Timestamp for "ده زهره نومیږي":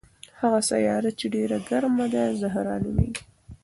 2.13-3.23